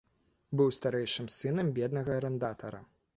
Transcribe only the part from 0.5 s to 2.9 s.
Быў старэйшым сынам беднага арандатара.